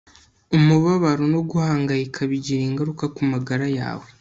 [0.57, 4.05] umubabaro no guhangayika bigira ingaruka kumagara yawe